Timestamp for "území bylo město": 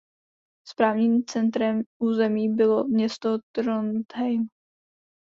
2.01-3.29